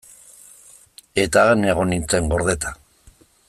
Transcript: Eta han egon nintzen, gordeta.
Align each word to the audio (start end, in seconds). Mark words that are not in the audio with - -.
Eta 1.25 1.43
han 1.51 1.69
egon 1.75 1.93
nintzen, 1.95 2.33
gordeta. 2.35 2.77